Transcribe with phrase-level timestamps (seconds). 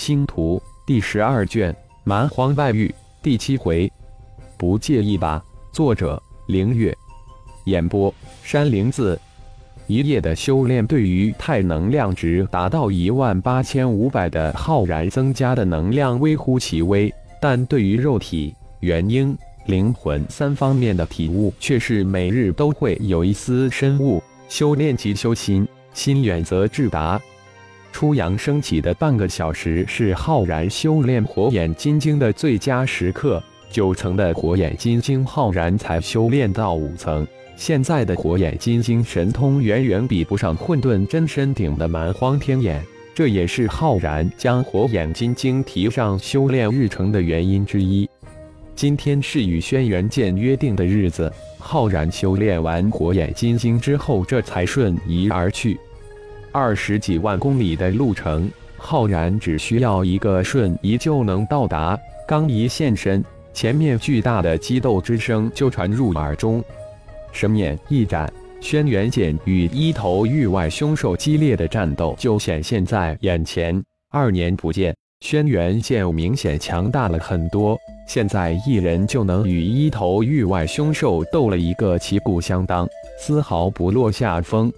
[0.00, 3.92] 星图第十二卷蛮荒外域第七回，
[4.56, 5.44] 不介意吧？
[5.72, 6.96] 作者：凌月，
[7.64, 9.20] 演播：山灵子。
[9.86, 19.36] 一夜的修炼，对于太能量值达到一万八千五百的浩然增加的能量微乎其微，但对于肉体、元婴、
[19.66, 24.22] 灵魂三方面的体悟，却是每日都会有一丝深悟。
[24.48, 27.20] 修炼即修心，心远则至达。
[27.92, 33.42] 初阳升起的半个小时是浩然修炼火眼金睛的最佳时刻。
[33.70, 37.26] 九层的火眼金睛，浩然才修炼到五层。
[37.56, 42.82] 现在的火眼金睛神通远远比不上混沌真身顶的蛮荒天眼，
[43.14, 48.08] 这也是浩然将火眼金睛提上修炼日程的原因之一。
[48.74, 55.78] 今天是与轩辕剑约定的日子，浩然修炼完火眼金睛之后，这才瞬移而去。
[56.52, 61.98] 二十几万公里的路程，浩然只需要一个瞬移就能到达。
[62.26, 66.62] 刚一现身，前面巨大的激斗之声就传入耳中。
[67.32, 73.80] 神眼一展，轩辕剑与一头域外凶兽激烈的战斗就显现在眼前。
[74.10, 82.88] 二年不见，轩辕剑明显强大了很多，现在一人就能与一头域外凶兽斗了一个旗鼓相当，
[83.20, 84.72] 丝毫不落下风。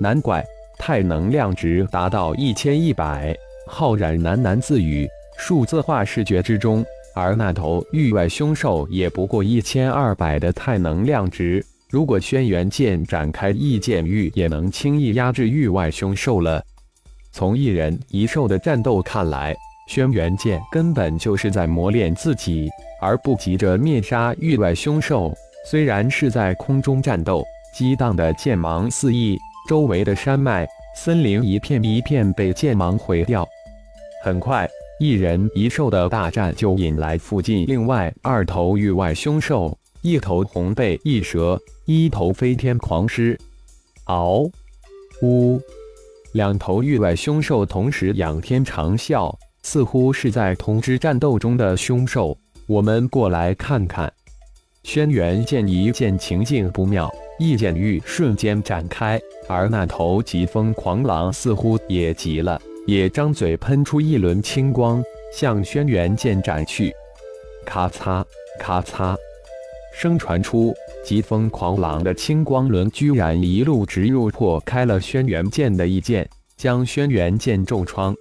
[0.00, 0.44] 难怪。
[0.78, 6.84] 太能量值达到一千一百，浩然喃喃自语，数字化视觉之中。
[7.14, 16.62] 而那头域外凶兽也不过一千二百的太能量值，如果轩辕剑展开异剑域，也能轻易压制域外凶兽了。
[17.32, 19.56] 从一人一兽的战斗看来，
[19.88, 22.68] 轩辕剑根本就是在磨练自己，
[23.00, 25.32] 而不急着灭杀域外凶兽。
[25.64, 27.42] 虽然是在空中战斗，
[27.74, 29.38] 激荡的剑芒四溢。
[29.66, 33.46] 周围的山脉、森林一片一片被剑芒毁掉。
[34.24, 43.38] 很快，一人一兽的大战就引来附近另外二头域外凶兽：一头红背翼蛇，一头飞天狂狮。
[44.06, 44.50] 嗷！
[45.22, 45.60] 呜！
[46.32, 54.12] 两头域外凶兽同时仰天长啸，似乎是在通知战斗中的凶兽：“我们过来看看。”
[54.86, 57.12] 轩辕剑一见情境不妙。
[57.40, 65.02] 一剑域瞬间展开，而那头疾风狂狼似乎也急了，也张嘴喷出一轮青光，
[65.34, 66.94] 向轩辕剑斩去。
[67.66, 68.24] 咔嚓
[68.60, 69.16] 咔嚓，
[69.92, 70.72] 声传出，
[71.04, 76.26] 疾风狂狼的青光轮居然一路直入，破开了轩辕剑的一剑，
[76.56, 78.14] 将轩辕剑重创。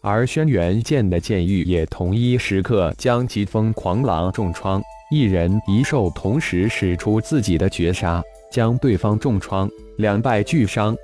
[0.00, 4.82] 而轩辕剑的剑域也同一时刻将疾风狂狼重创。
[5.12, 8.24] 一人一兽同时使出自己的绝杀。
[8.50, 10.96] 将对方重创，两败俱伤。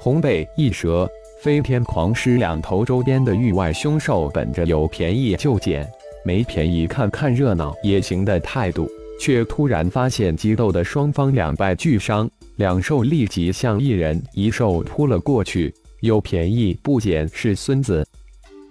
[0.00, 1.06] 红背翼蛇、
[1.42, 5.86] 飞天狂狮两头周边的域外凶兽，本着有便宜就捡、
[6.24, 8.88] 没便宜看看热闹也行的态度，
[9.20, 15.72] 却突然发现激斗的双方两败俱伤，两兽立即向一人一兽扑了过去。
[16.00, 18.06] 有便宜不捡是孙子！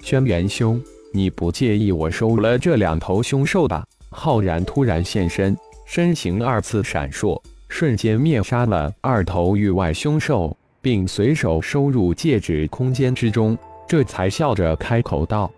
[0.02, 3.84] 轩辕兄，你不介意我收了这两头凶兽吧？
[4.14, 7.42] 浩然突然现身，身形二次闪烁。
[7.68, 13.58] 瞬间灭杀了二头域外凶兽，并随手收入戒指空间之中，
[13.88, 15.52] 这才笑着开口道：“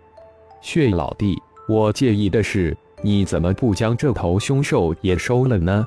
[0.62, 1.36] 血老弟，
[1.68, 5.86] 我介意的是，你怎么不将这头凶兽也收了呢？”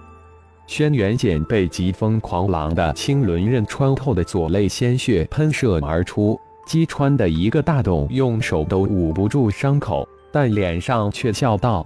[0.67, 11.83] 轩辕剑被疾风狂狼的青轮刃穿透的左肋鲜血喷射而出，击穿的一个大洞，用手都捂不住伤口，但脸上却笑道：“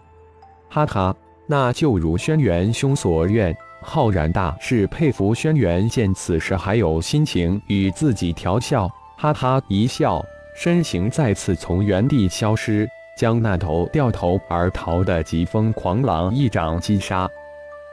[0.73, 10.25] 哈哈，那就如轩辕兄所愿。”浩然大是佩服轩辕剑，此时还有心情与自己调笑，哈哈一笑，
[10.55, 17.29] 身形再次从原地消失，将那头掉头而逃的疾风狂狼一掌击杀。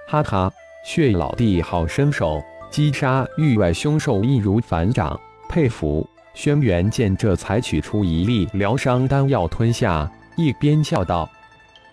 [0.09, 0.51] 哈哈，
[0.83, 5.21] 血老弟好身手，击杀域外凶兽易如反掌，
[5.51, 6.09] 佩服。
[6.33, 11.29] 轩辕剑这才取出一粒疗伤丹药吞下，一边笑道：“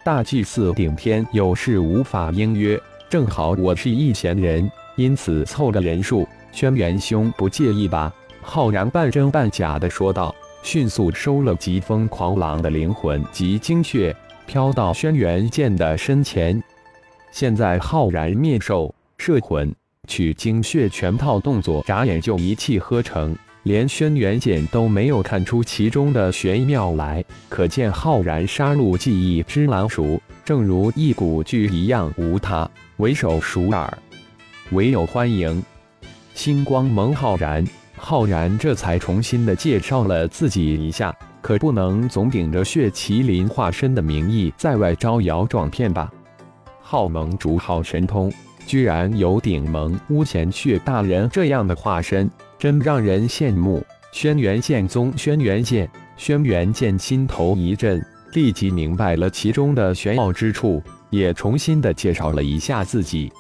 [0.08, 2.82] 大祭司顶天有事无法应约。”
[3.12, 6.26] 正好我是一闲人，因此凑个人数。
[6.54, 8.10] 轩辕兄不介意吧？
[8.42, 10.34] 浩然半真半假的说道，
[10.64, 14.16] 迅速收了疾风狂狼的灵魂及精血，
[14.46, 16.64] 飘到轩辕剑的身前。
[17.30, 19.76] 现在浩然灭兽、摄魂、
[20.08, 23.36] 取精血全套动作，眨眼就一气呵成，
[23.68, 32.70] 连轩辕剑都没有看出其中的玄妙来，可见浩然杀戮技艺之难熟，正如一股巨一样，无他。
[32.96, 33.98] 唯手熟耳，
[34.72, 35.62] 唯有欢迎。
[36.34, 37.62] 星光蒙浩然，
[37.98, 41.14] 浩然这才重新的介绍了自己一下。
[41.42, 46.10] 可不能总顶着血麒麟化身的名义在外招摇撞骗吧？
[46.82, 48.32] 浩盟主好神通，
[48.66, 53.86] 居然有顶盟巫贤血大人这样的化身，真让人羡慕。
[54.12, 63.32] 轩辕剑宗轩辕剑，轩辕剑心头一震，立即明白了其中的玄奥之处，也重新的介绍了一下自己。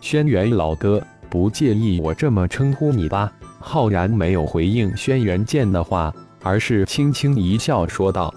[0.00, 3.32] 轩辕老哥，不介意我这么称呼你吧？
[3.60, 6.12] 浩然没有回应轩辕剑的话，
[6.42, 8.32] 而是轻轻一笑说道：“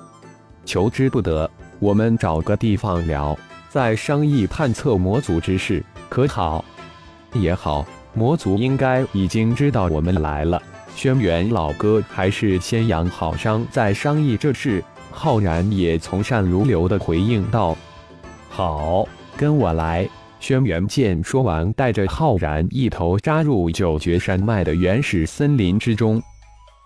[0.65, 3.37] 求之不得，我们找个地方聊，
[3.69, 6.65] 再商议探测魔族之事，可好？”
[7.33, 10.61] 也好，魔族应该已经知道我们来了。
[10.95, 14.83] 轩辕老哥，还是先养好伤再商议这事。
[15.09, 17.77] 浩然也从善如流的回应道
[18.49, 20.07] ：“好，跟我来。”
[20.39, 26.21] 轩辕剑说完，带着浩然一头扎入九绝山脉的原始森林之中。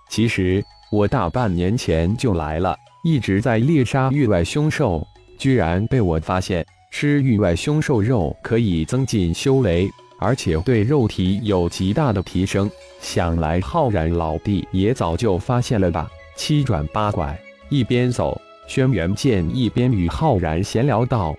[0.10, 5.06] 其实我大半年前就来了，一直在猎杀域外凶兽，
[5.38, 12.70] 居然被我发现，吃域外凶兽肉可以增进修为，而且对肉体有极大的提升。
[13.00, 16.10] 想来浩然老弟也早就发现了吧？
[16.36, 17.40] 七转八拐，
[17.70, 21.36] 一边走，轩辕剑一边与浩然闲聊道：“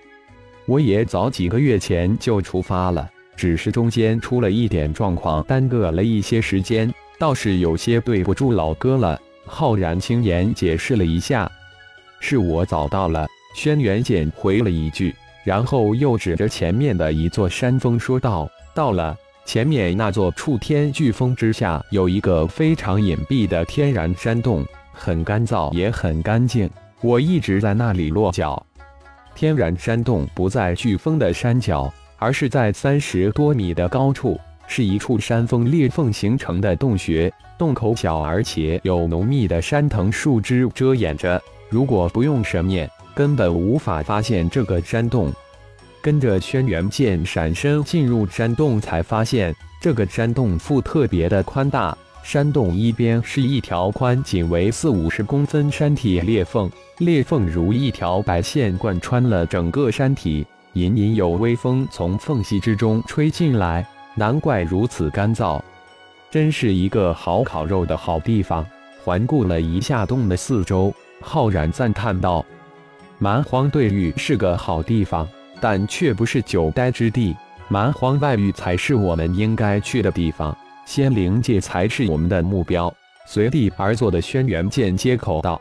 [0.67, 11.50] 我也早几个月前就出发了，只是中间出了一点状况，耽搁了一些时间，倒是有些对不住老哥了。”浩然轻言解释了一下
[12.20, 15.14] ：“是我早到了。”轩辕剑回了一句，
[15.44, 26.69] 然后又指着前面的一座山峰说道：“到了。”前面那座触天巨峰之下有一个非常隐蔽的天然山洞，很干燥也很干净。
[27.00, 28.61] 我一直在那里落脚。
[29.37, 34.37] 天然山洞不在巨峰的山脚，而是在三十多米的高处，
[34.67, 37.32] 是一处山峰裂缝形成的洞穴。
[37.56, 41.40] 洞口小，而且有浓密的山藤树枝遮掩着。
[41.69, 45.32] 如果不用神念，根本无法发现这个山洞。
[46.06, 51.98] 跟着轩辕剑闪身进入山洞，才发现这个山洞腹特别的宽大。
[52.22, 65.60] 山洞一边是一条宽仅为四五十公分山体裂缝，裂缝如一条白线贯穿了整个山体，隐隐有微风从缝隙之中吹进来，难怪如此干燥。
[66.30, 68.64] 真是一个好烤肉的好地方。
[69.02, 72.46] 环顾了一下洞的四周，浩然赞叹道
[73.18, 75.28] ：“蛮荒对域是个好地方。”
[75.60, 77.36] 但却不是久待之地，
[77.68, 82.92] 蛮荒外域才是我们应该去的地方，仙灵界才是我们的目标。
[83.26, 85.60] 随地而坐的轩辕剑接口道：“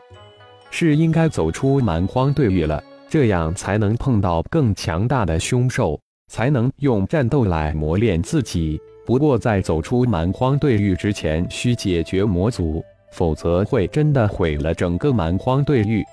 [0.70, 5.98] 是应该走出蛮荒对域了，这样才能碰到更强大的凶兽，
[6.28, 8.80] 才能用战斗来磨练自己。
[9.04, 16.04] 不过在走出蛮荒对域之前，需解决魔族，否则会真的毁了整个蛮荒对域。”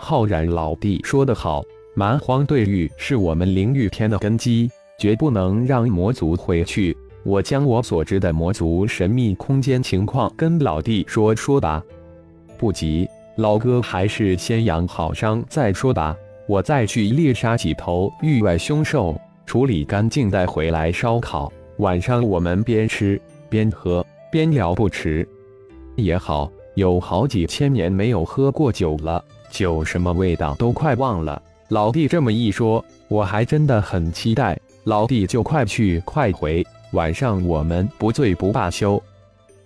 [0.00, 1.62] 浩然老弟说得好。
[1.98, 6.96] 蛮荒对域是我们灵域天的根基，绝不能让魔族回去。
[7.24, 11.82] 我将我所知的魔族神秘空间情况跟老弟说说吧。
[12.56, 16.16] 不急，老哥还是先养好伤再说吧。
[16.46, 21.52] 我再去猎杀几头域外凶兽，处理干净再回来烧烤。
[21.78, 25.28] 晚上我们边吃边喝边聊不迟。
[25.96, 31.42] 也好，有好几千年没有喝过酒了，酒什么味道都快忘了。
[31.68, 34.58] 老弟这么一说，我还真的很期待。
[34.84, 39.02] 老弟就快去快回，晚上我们不醉不罢休。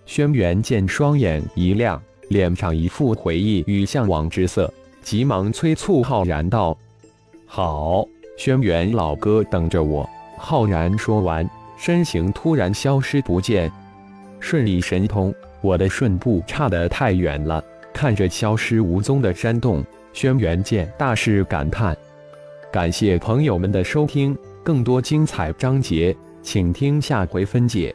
[0.04, 6.76] 轩辕剑双眼一亮，脸上一副回忆与向往之色，急忙催促浩然道
[7.46, 8.04] ：“好，
[8.36, 13.70] 轩辕老哥等着我。”浩然说完，身形突然消失不见。
[14.40, 17.62] 顺利神通，我的顺步差得太远了。
[17.92, 19.84] 看着消失无踪的山洞。
[20.12, 21.96] 轩辕剑大师感叹，
[22.70, 27.94] 感谢朋友们的收听，更多精彩章节，请听下回分解。